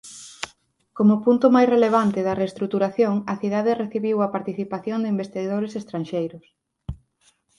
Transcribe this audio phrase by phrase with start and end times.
[0.97, 6.45] Como punto máis relevante da reestruturación a cidade recibiu a participación de investidores estranxeiros.